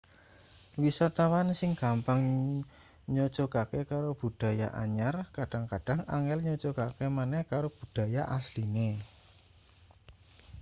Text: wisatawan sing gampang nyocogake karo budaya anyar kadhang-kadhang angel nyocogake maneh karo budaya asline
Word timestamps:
wisatawan 0.81 1.47
sing 1.59 1.71
gampang 1.81 2.21
nyocogake 3.13 3.81
karo 3.91 4.09
budaya 4.21 4.67
anyar 4.83 5.15
kadhang-kadhang 5.35 5.99
angel 6.17 6.39
nyocogake 6.47 7.05
maneh 7.17 7.41
karo 7.51 7.67
budaya 7.79 8.23
asline 8.37 8.89